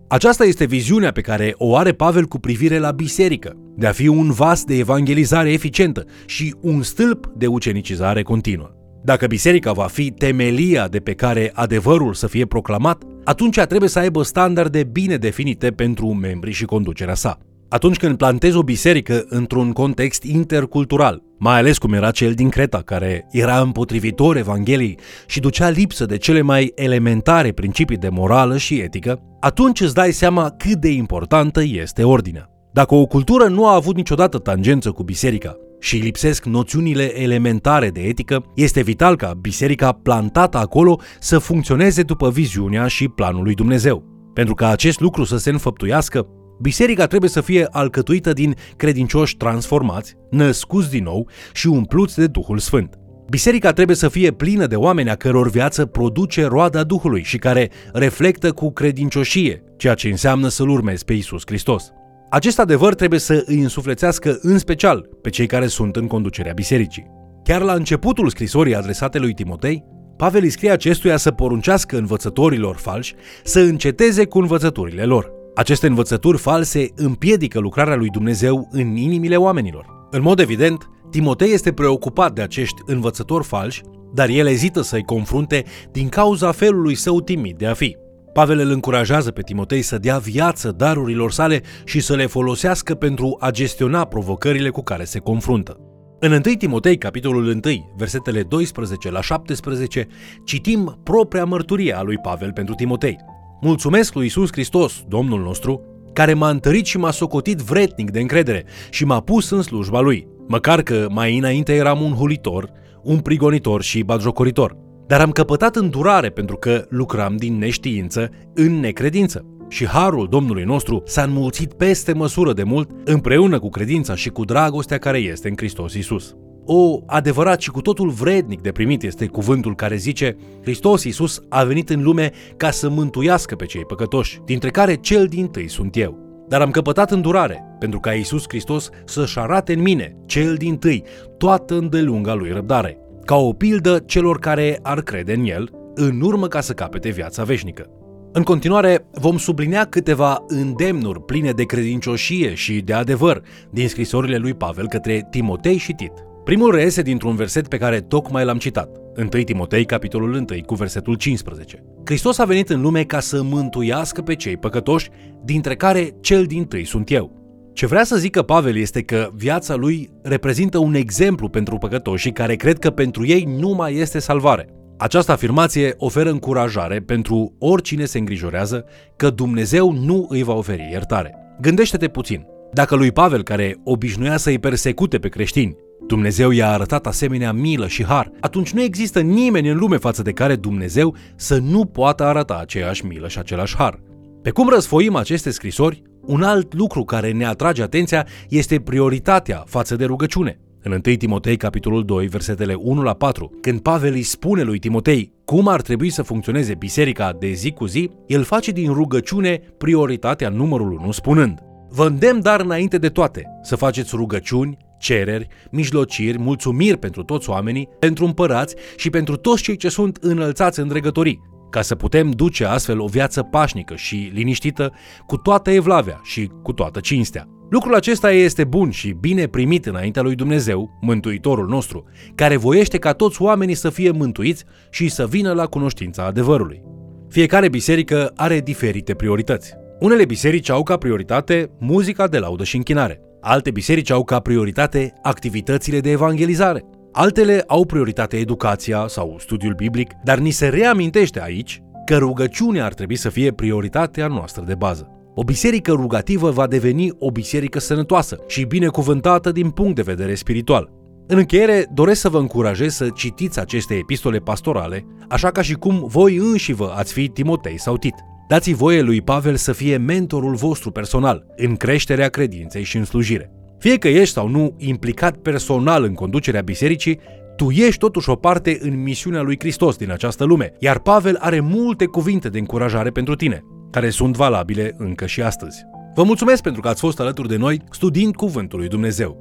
Aceasta 0.09 0.45
este 0.45 0.65
viziunea 0.65 1.13
pe 1.13 1.21
care 1.21 1.55
o 1.57 1.77
are 1.77 1.93
Pavel 1.93 2.25
cu 2.25 2.39
privire 2.39 2.79
la 2.79 2.91
biserică, 2.91 3.53
de 3.77 3.87
a 3.87 3.93
fi 3.93 4.07
un 4.07 4.31
vas 4.31 4.65
de 4.65 4.75
evangelizare 4.75 5.53
eficientă 5.53 6.05
și 6.27 6.55
un 6.61 6.83
stâlp 6.83 7.27
de 7.37 7.47
ucenicizare 7.47 8.23
continuă. 8.23 8.71
Dacă 9.05 9.27
biserica 9.27 9.73
va 9.73 9.87
fi 9.87 10.11
temelia 10.11 10.89
de 10.89 10.99
pe 10.99 11.15
care 11.15 11.51
adevărul 11.55 12.15
să 12.15 12.27
fie 12.27 12.47
proclamat, 12.47 13.03
atunci 13.25 13.59
trebuie 13.61 13.89
să 13.89 13.99
aibă 13.99 14.23
standarde 14.23 14.85
bine 14.85 15.17
definite 15.17 15.71
pentru 15.71 16.07
membrii 16.13 16.53
și 16.53 16.65
conducerea 16.65 17.15
sa. 17.15 17.39
Atunci 17.69 17.97
când 17.97 18.17
plantezi 18.17 18.57
o 18.57 18.63
biserică 18.63 19.25
într-un 19.29 19.73
context 19.73 20.23
intercultural, 20.23 21.23
mai 21.39 21.59
ales 21.59 21.79
cum 21.79 21.93
era 21.93 22.11
cel 22.11 22.33
din 22.33 22.49
Creta, 22.49 22.83
care 22.85 23.27
era 23.31 23.61
împotrivitor 23.61 24.37
Evangheliei 24.37 24.99
și 25.27 25.41
ducea 25.41 25.69
lipsă 25.69 26.05
de 26.05 26.17
cele 26.17 26.41
mai 26.41 26.73
elementare 26.75 27.53
principii 27.53 27.97
de 27.97 28.09
morală 28.09 28.57
și 28.57 28.79
etică, 28.79 29.21
atunci 29.41 29.81
îți 29.81 29.95
dai 29.95 30.13
seama 30.13 30.51
cât 30.51 30.75
de 30.75 30.89
importantă 30.89 31.63
este 31.65 32.03
ordinea. 32.03 32.51
Dacă 32.73 32.95
o 32.95 33.07
cultură 33.07 33.45
nu 33.45 33.67
a 33.67 33.75
avut 33.75 33.97
niciodată 33.97 34.39
tangență 34.39 34.91
cu 34.91 35.03
biserica 35.03 35.57
și 35.81 35.97
lipsesc 35.97 36.45
noțiunile 36.45 37.21
elementare 37.21 37.91
de 37.91 38.01
etică, 38.01 38.45
este 38.55 38.83
vital 38.83 39.17
ca 39.17 39.35
biserica 39.41 39.93
plantată 39.93 40.59
acolo 40.59 41.01
să 41.21 41.39
funcționeze 41.39 42.03
după 42.03 42.31
viziunea 42.31 42.87
și 42.87 43.09
planul 43.09 43.43
lui 43.43 43.55
Dumnezeu. 43.55 44.05
Pentru 44.35 44.55
ca 44.55 44.69
acest 44.69 45.01
lucru 45.01 45.25
să 45.25 45.37
se 45.37 45.51
înfăptuiască, 45.51 46.27
Biserica 46.61 47.07
trebuie 47.07 47.31
să 47.31 47.41
fie 47.41 47.67
alcătuită 47.71 48.33
din 48.33 48.55
credincioși 48.77 49.37
transformați, 49.37 50.15
născuți 50.31 50.91
din 50.91 51.03
nou 51.03 51.29
și 51.53 51.67
umpluți 51.67 52.19
de 52.19 52.27
Duhul 52.27 52.59
Sfânt. 52.59 52.99
Biserica 53.31 53.73
trebuie 53.73 53.97
să 53.97 54.09
fie 54.09 54.31
plină 54.31 54.67
de 54.67 54.77
oameni 54.77 55.11
a 55.11 55.15
căror 55.15 55.51
viață 55.51 55.87
produce 55.87 56.45
roada 56.45 56.85
Duhului 56.85 57.23
și 57.23 57.39
care 57.39 57.71
reflectă 57.93 58.53
cu 58.53 58.73
credincioșie 58.73 59.63
ceea 59.77 59.95
ce 59.95 60.09
înseamnă 60.09 60.49
să-L 60.49 60.69
urmezi 60.69 61.05
pe 61.05 61.13
Isus 61.13 61.43
Hristos. 61.47 61.93
Acest 62.31 62.59
adevăr 62.59 62.95
trebuie 62.95 63.19
să 63.19 63.43
îi 63.47 63.61
însuflețească 63.61 64.39
în 64.41 64.59
special 64.59 65.09
pe 65.23 65.31
cei 65.31 65.47
care 65.47 65.67
sunt 65.67 65.97
în 65.97 66.07
conducerea 66.07 66.53
bisericii. 66.53 67.07
Chiar 67.45 67.63
la 67.63 67.73
începutul 67.73 68.29
scrisorii 68.29 68.75
adresate 68.75 69.19
lui 69.19 69.35
Timotei, 69.35 69.85
Pavel 70.17 70.43
îi 70.43 70.51
scrie 70.51 70.71
acestuia 70.71 71.17
să 71.17 71.31
poruncească 71.31 71.97
învățătorilor 71.97 72.77
falși 72.77 73.15
să 73.45 73.61
înceteze 73.61 74.25
cu 74.25 74.39
învățăturile 74.39 75.05
lor. 75.05 75.36
Aceste 75.57 75.87
învățături 75.87 76.39
false 76.39 76.89
împiedică 76.95 77.59
lucrarea 77.59 77.97
lui 77.97 78.09
Dumnezeu 78.09 78.69
în 78.71 78.97
inimile 78.97 79.37
oamenilor. 79.37 80.09
În 80.11 80.23
mod 80.23 80.39
evident, 80.39 80.91
Timotei 81.11 81.53
este 81.53 81.73
preocupat 81.73 82.33
de 82.33 82.43
acești 82.43 82.83
învățători 82.87 83.45
falși, 83.45 83.83
dar 84.15 84.29
el 84.29 84.47
ezită 84.47 84.83
să-i 84.83 85.03
confrunte 85.03 85.65
din 85.93 86.09
cauza 86.09 86.53
felului 86.53 86.95
său 86.95 87.21
timid 87.21 87.57
de 87.57 87.67
a 87.67 87.75
fi. 87.75 87.97
Pavel 88.33 88.59
îl 88.59 88.71
încurajează 88.71 89.31
pe 89.31 89.43
Timotei 89.43 89.83
să 89.83 89.99
dea 89.99 90.19
viață 90.19 90.71
darurilor 90.71 91.33
sale 91.33 91.63
și 91.85 92.01
să 92.01 92.15
le 92.15 92.27
folosească 92.27 92.95
pentru 92.95 93.37
a 93.41 93.51
gestiona 93.51 94.05
provocările 94.05 94.71
cu 94.71 94.83
care 94.83 95.05
se 95.05 95.19
confruntă. 95.19 95.77
În 96.21 96.33
1 96.33 96.41
Timotei, 96.41 96.99
capitolul 96.99 97.47
1, 97.47 97.61
versetele 97.97 98.43
12 98.43 99.11
la 99.11 99.21
17, 99.21 100.07
citim 100.45 101.01
propria 101.03 101.45
mărturie 101.45 101.97
a 101.97 102.03
lui 102.03 102.19
Pavel 102.19 102.53
pentru 102.53 102.75
Timotei. 102.75 103.35
Mulțumesc 103.61 104.15
lui 104.15 104.27
Isus 104.27 104.49
Hristos, 104.53 105.03
Domnul 105.09 105.41
nostru, 105.41 105.83
care 106.13 106.35
m-a 106.35 106.49
întărit 106.49 106.87
și 106.87 106.99
m-a 106.99 107.11
socotit 107.11 107.59
vretnic 107.59 108.11
de 108.11 108.21
încredere 108.21 108.65
și 108.91 109.05
m-a 109.05 109.21
pus 109.21 109.51
în 109.51 109.63
slujba 109.63 110.01
lui, 110.01 110.27
măcar 110.47 110.83
că 110.83 111.07
mai 111.11 111.39
înainte 111.39 111.75
eram 111.75 112.01
un 112.01 112.13
hulitor, 112.13 112.71
un 113.03 113.19
prigonitor 113.19 113.83
și 113.83 114.03
batjocoritor. 114.03 114.77
Dar 115.07 115.21
am 115.21 115.31
căpătat 115.31 115.77
îndurare 115.77 116.31
pentru 116.31 116.57
că 116.57 116.85
lucram 116.89 117.37
din 117.37 117.59
neștiință 117.59 118.31
în 118.55 118.81
necredință. 118.81 119.45
Și 119.69 119.87
harul 119.87 120.29
Domnului 120.31 120.65
nostru 120.65 121.03
s-a 121.07 121.23
înmulțit 121.23 121.73
peste 121.73 122.13
măsură 122.13 122.53
de 122.53 122.63
mult 122.63 122.91
împreună 123.05 123.59
cu 123.59 123.69
credința 123.69 124.15
și 124.15 124.29
cu 124.29 124.45
dragostea 124.45 124.99
care 124.99 125.19
este 125.19 125.49
în 125.49 125.55
Hristos 125.57 125.95
Isus. 125.95 126.37
O 126.69 127.01
adevărat 127.07 127.61
și 127.61 127.71
cu 127.71 127.81
totul 127.81 128.11
vrednic 128.11 128.61
de 128.61 128.73
primit 128.73 129.03
este 129.03 129.27
cuvântul 129.27 129.75
care 129.75 129.97
zice 129.97 130.37
Hristos 130.63 131.05
Iisus 131.05 131.43
a 131.49 131.65
venit 131.65 131.91
în 131.91 132.03
lume 132.03 132.31
ca 132.57 132.71
să 132.71 132.89
mântuiască 132.89 133.55
pe 133.55 133.65
cei 133.65 133.85
păcătoși, 133.85 134.41
dintre 134.45 134.71
care 134.71 134.95
cel 134.95 135.27
din 135.27 135.47
tâi 135.47 135.69
sunt 135.69 135.97
eu. 135.97 136.19
Dar 136.49 136.61
am 136.61 136.71
căpătat 136.71 137.11
îndurare, 137.11 137.65
pentru 137.79 138.01
ca 138.01 138.13
Iisus 138.13 138.45
Hristos 138.49 138.91
să-și 139.05 139.39
arate 139.39 139.73
în 139.73 139.81
mine, 139.81 140.17
cel 140.27 140.55
din 140.55 140.77
tâi, 140.77 141.05
toată 141.39 141.75
îndelunga 141.75 142.35
lui 142.35 142.51
răbdare, 142.51 142.99
ca 143.25 143.37
o 143.37 143.53
pildă 143.53 143.99
celor 144.07 144.39
care 144.39 144.79
ar 144.83 145.01
crede 145.01 145.33
în 145.33 145.45
el, 145.45 145.71
în 145.95 146.21
urmă 146.21 146.47
ca 146.47 146.61
să 146.61 146.73
capete 146.73 147.09
viața 147.09 147.45
veșnică. 147.45 147.91
În 148.33 148.43
continuare, 148.43 149.07
vom 149.13 149.39
sublinea 149.39 149.85
câteva 149.85 150.45
îndemnuri 150.47 151.23
pline 151.23 151.51
de 151.51 151.65
credincioșie 151.65 152.55
și 152.55 152.81
de 152.81 152.93
adevăr 152.93 153.43
din 153.71 153.89
scrisorile 153.89 154.37
lui 154.37 154.55
Pavel 154.55 154.89
către 154.89 155.27
Timotei 155.31 155.77
și 155.77 155.93
Tit. 155.93 156.13
Primul 156.47 156.71
reiese 156.71 157.03
dintr-un 157.03 157.37
verset 157.37 157.69
pe 157.69 157.77
care 157.77 158.01
tocmai 158.01 158.45
l-am 158.45 158.59
citat, 158.59 158.89
1 159.17 159.29
Timotei, 159.29 159.85
capitolul 159.85 160.33
1, 160.33 160.45
cu 160.67 160.75
versetul 160.75 161.15
15. 161.15 161.85
Hristos 162.05 162.39
a 162.39 162.45
venit 162.45 162.69
în 162.69 162.81
lume 162.81 163.05
ca 163.05 163.21
să 163.21 163.43
mântuiască 163.43 164.23
pe 164.23 164.35
cei 164.35 164.57
păcătoși, 164.57 165.11
dintre 165.45 165.77
care 165.77 166.11
cel 166.21 166.45
din 166.45 166.65
tâi 166.65 166.85
sunt 166.85 167.11
eu. 167.11 167.33
Ce 167.73 167.87
vrea 167.87 168.05
să 168.05 168.17
zică 168.17 168.43
Pavel 168.43 168.77
este 168.77 169.03
că 169.03 169.31
viața 169.35 169.75
lui 169.75 170.11
reprezintă 170.23 170.79
un 170.79 170.95
exemplu 170.95 171.49
pentru 171.49 171.79
păcătoșii 171.79 172.33
care 172.33 172.55
cred 172.55 172.79
că 172.79 172.91
pentru 172.91 173.27
ei 173.27 173.49
nu 173.59 173.71
mai 173.71 173.95
este 173.95 174.19
salvare. 174.19 174.69
Această 174.99 175.33
afirmație 175.33 175.95
oferă 175.97 176.31
încurajare 176.31 177.01
pentru 177.01 177.57
oricine 177.59 178.05
se 178.05 178.19
îngrijorează 178.19 178.85
că 179.17 179.31
Dumnezeu 179.31 179.93
nu 179.93 180.27
îi 180.29 180.43
va 180.43 180.55
oferi 180.55 180.89
iertare. 180.91 181.35
Gândește-te 181.61 182.09
puțin. 182.09 182.47
Dacă 182.73 182.97
lui 182.97 183.13
Pavel, 183.13 183.43
care 183.43 183.77
obișnuia 183.85 184.37
să-i 184.37 184.59
persecute 184.59 185.19
pe 185.19 185.29
creștini, 185.29 185.77
Dumnezeu 186.07 186.51
i-a 186.51 186.71
arătat 186.71 187.07
asemenea 187.07 187.53
milă 187.53 187.87
și 187.87 188.05
har, 188.05 188.31
atunci 188.41 188.73
nu 188.73 188.83
există 188.83 189.21
nimeni 189.21 189.69
în 189.69 189.79
lume 189.79 189.97
față 189.97 190.23
de 190.23 190.33
care 190.33 190.57
Dumnezeu 190.57 191.15
să 191.37 191.59
nu 191.59 191.85
poată 191.85 192.25
arăta 192.25 192.59
aceeași 192.61 193.07
milă 193.07 193.29
și 193.29 193.39
același 193.39 193.77
har. 193.77 194.01
Pe 194.43 194.51
cum 194.51 194.69
răsfoim 194.69 195.17
aceste 195.17 195.51
scrisori, 195.51 196.03
un 196.27 196.43
alt 196.43 196.75
lucru 196.75 197.05
care 197.05 197.33
ne 197.33 197.47
atrage 197.47 197.83
atenția 197.83 198.27
este 198.49 198.81
prioritatea 198.81 199.65
față 199.67 199.97
de 199.97 200.05
rugăciune. 200.05 200.61
În 200.83 200.93
1 200.93 201.17
Timotei, 201.17 201.57
capitolul 201.57 202.05
2, 202.05 202.27
versetele 202.27 202.75
1 202.75 203.03
la 203.03 203.13
4, 203.13 203.59
când 203.61 203.81
Pavel 203.81 204.13
îi 204.13 204.23
spune 204.23 204.63
lui 204.63 204.79
Timotei 204.79 205.33
cum 205.45 205.69
ar 205.69 205.81
trebui 205.81 206.11
să 206.11 206.23
funcționeze 206.23 206.75
biserica 206.75 207.37
de 207.39 207.53
zi 207.53 207.71
cu 207.71 207.87
zi, 207.87 208.11
el 208.27 208.43
face 208.43 208.71
din 208.71 208.93
rugăciune 208.93 209.61
prioritatea 209.79 210.49
numărul 210.49 210.93
1, 210.93 211.11
spunând 211.11 211.59
Vă 211.89 212.07
îndemn 212.07 212.41
dar 212.41 212.61
înainte 212.61 212.99
de 212.99 213.09
toate 213.09 213.45
să 213.63 213.77
faceți 213.77 214.17
rugăciuni, 214.17 214.77
cereri, 215.07 215.47
mijlociri, 215.71 216.39
mulțumiri 216.39 216.97
pentru 216.97 217.23
toți 217.23 217.51
oamenii, 217.51 217.89
pentru 217.99 218.25
împărați 218.25 218.75
și 218.97 219.11
pentru 219.11 219.37
toți 219.37 219.63
cei 219.63 219.77
ce 219.77 219.89
sunt 219.89 220.17
înălțați 220.21 220.81
în 220.81 220.89
dregătorii, 220.89 221.41
ca 221.71 221.83
să 221.83 221.95
putem 221.95 222.31
duce 222.31 222.65
astfel 222.65 223.01
o 223.01 223.07
viață 223.07 223.43
pașnică 223.43 223.95
și 223.97 224.31
liniștită 224.35 224.93
cu 225.27 225.37
toată 225.37 225.71
evlavea 225.71 226.21
și 226.23 226.51
cu 226.63 226.73
toată 226.73 227.01
cinstea. 227.01 227.49
Lucrul 227.71 227.95
acesta 227.95 228.33
este 228.33 228.65
bun 228.65 228.91
și 228.91 229.17
bine 229.21 229.47
primit 229.47 229.87
înaintea 229.87 230.23
lui 230.23 230.35
Dumnezeu, 230.35 230.99
Mântuitorul 231.01 231.69
nostru, 231.69 232.05
care 232.35 232.57
voiește 232.57 232.99
ca 232.99 233.13
toți 233.13 233.43
oamenii 233.43 233.75
să 233.75 233.91
fie 233.91 234.11
mântuiți 234.11 234.65
și 234.91 235.09
să 235.09 235.27
vină 235.27 235.53
la 235.53 235.67
cunoștința 235.67 236.25
adevărului. 236.25 236.83
Fiecare 237.29 237.69
biserică 237.69 238.33
are 238.37 238.61
diferite 238.61 239.15
priorități. 239.15 239.75
Unele 240.01 240.25
biserici 240.25 240.71
au 240.71 240.83
ca 240.83 240.97
prioritate 240.97 241.71
muzica 241.79 242.27
de 242.27 242.39
laudă 242.39 242.65
și 242.65 242.77
închinare. 242.77 243.26
Alte 243.49 243.71
biserici 243.71 244.11
au 244.11 244.25
ca 244.25 244.41
prioritate 244.41 245.13
activitățile 245.23 246.01
de 246.01 246.11
evangelizare. 246.11 246.85
Altele 247.13 247.65
au 247.67 247.85
prioritate 247.85 248.37
educația 248.37 249.05
sau 249.09 249.37
studiul 249.39 249.75
biblic, 249.75 250.11
dar 250.25 250.39
ni 250.39 250.51
se 250.51 250.69
reamintește 250.69 251.43
aici 251.43 251.83
că 252.07 252.17
rugăciunea 252.17 252.85
ar 252.85 252.95
trebui 252.95 253.17
să 253.17 253.29
fie 253.29 253.53
prioritatea 253.53 254.27
noastră 254.27 254.65
de 254.67 254.75
bază. 254.75 255.09
O 255.35 255.43
biserică 255.43 255.93
rugativă 255.93 256.51
va 256.51 256.67
deveni 256.67 257.11
o 257.19 257.31
biserică 257.31 257.79
sănătoasă 257.79 258.39
și 258.47 258.65
binecuvântată 258.65 259.53
din 259.53 259.71
punct 259.71 259.95
de 259.95 260.03
vedere 260.03 260.35
spiritual. 260.35 260.91
În 261.27 261.39
încheiere, 261.39 261.87
doresc 261.95 262.21
să 262.21 262.29
vă 262.29 262.39
încurajez 262.39 262.95
să 262.95 263.09
citiți 263.15 263.61
aceste 263.61 263.95
epistole 263.95 264.39
pastorale, 264.39 265.07
așa 265.29 265.51
ca 265.51 265.63
și 265.63 265.75
cum 265.75 266.05
voi 266.07 266.37
înși 266.37 266.73
vă 266.73 266.93
ați 266.97 267.13
fi 267.13 267.29
Timotei 267.29 267.79
sau 267.79 267.97
Tit. 267.97 268.15
Dați 268.49 268.73
voie 268.73 269.01
lui 269.01 269.23
Pavel 269.23 269.57
să 269.57 269.73
fie 269.73 269.97
mentorul 269.97 270.55
vostru 270.55 270.91
personal 270.91 271.47
în 271.57 271.77
creșterea 271.77 272.29
credinței 272.29 272.83
și 272.83 272.97
în 272.97 273.05
slujire. 273.05 273.51
Fie 273.79 273.99
că 273.99 274.09
ești 274.09 274.35
sau 274.35 274.49
nu 274.49 274.75
implicat 274.79 275.37
personal 275.37 276.05
în 276.05 276.15
conducerea 276.15 276.61
bisericii, 276.61 277.21
tu 277.57 277.71
ești 277.71 277.99
totuși 277.99 278.31
o 278.31 278.35
parte 278.35 278.79
în 278.81 279.03
misiunea 279.03 279.43
lui 279.43 279.57
Hristos 279.59 279.97
din 279.97 280.11
această 280.11 280.45
lume, 280.45 280.73
iar 280.79 280.99
Pavel 280.99 281.37
are 281.41 281.61
multe 281.61 282.05
cuvinte 282.05 282.49
de 282.49 282.59
încurajare 282.59 283.11
pentru 283.11 283.35
tine, 283.35 283.63
care 283.91 284.11
sunt 284.11 284.37
valabile 284.37 284.95
încă 284.99 285.27
și 285.27 285.43
astăzi. 285.43 285.85
Vă 286.15 286.23
mulțumesc 286.23 286.63
pentru 286.63 286.81
că 286.81 286.89
ați 286.89 287.01
fost 287.01 287.21
alături 287.21 287.49
de 287.49 287.57
noi 287.57 287.83
studiind 287.91 288.35
Cuvântul 288.35 288.79
lui 288.79 288.89
Dumnezeu. 288.89 289.37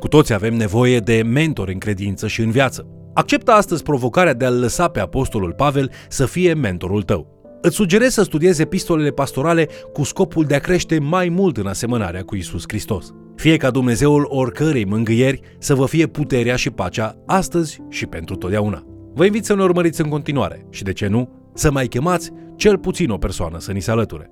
Cu 0.00 0.08
toți 0.08 0.32
avem 0.32 0.54
nevoie 0.54 0.98
de 0.98 1.22
mentori 1.22 1.72
în 1.72 1.78
credință 1.78 2.26
și 2.26 2.40
în 2.40 2.50
viață. 2.50 2.86
Acceptă 3.14 3.52
astăzi 3.52 3.82
provocarea 3.82 4.34
de 4.34 4.44
a 4.44 4.50
lăsa 4.50 4.88
pe 4.88 5.00
Apostolul 5.00 5.52
Pavel 5.52 5.90
să 6.08 6.26
fie 6.26 6.54
mentorul 6.54 7.02
tău. 7.02 7.31
Îți 7.64 7.74
sugerez 7.74 8.12
să 8.12 8.22
studiezi 8.22 8.60
epistolele 8.60 9.10
pastorale 9.10 9.68
cu 9.92 10.02
scopul 10.02 10.44
de 10.44 10.54
a 10.54 10.58
crește 10.58 10.98
mai 10.98 11.28
mult 11.28 11.56
în 11.56 11.66
asemănarea 11.66 12.22
cu 12.22 12.36
Isus 12.36 12.62
Hristos. 12.66 13.14
Fie 13.36 13.56
ca 13.56 13.70
Dumnezeul 13.70 14.26
oricărei 14.28 14.84
mângâieri 14.84 15.40
să 15.58 15.74
vă 15.74 15.86
fie 15.86 16.06
puterea 16.06 16.56
și 16.56 16.70
pacea 16.70 17.16
astăzi 17.26 17.80
și 17.88 18.06
pentru 18.06 18.36
totdeauna. 18.36 18.84
Vă 19.14 19.24
invit 19.24 19.44
să 19.44 19.54
ne 19.54 19.62
urmăriți 19.62 20.00
în 20.00 20.08
continuare 20.08 20.66
și, 20.70 20.82
de 20.82 20.92
ce 20.92 21.06
nu, 21.06 21.50
să 21.54 21.70
mai 21.70 21.86
chemați 21.86 22.30
cel 22.56 22.78
puțin 22.78 23.10
o 23.10 23.16
persoană 23.16 23.58
să 23.58 23.72
ni 23.72 23.80
se 23.80 23.90
alăture. 23.90 24.30